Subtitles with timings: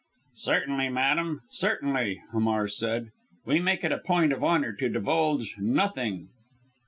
[0.37, 3.11] "Certainly, madam, certainly!" Hamar said.
[3.45, 6.29] "We make it a point of honour to divulge nothing!"